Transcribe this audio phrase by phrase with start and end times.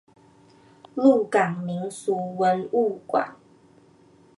[0.95, 3.35] 鹿港民俗文物館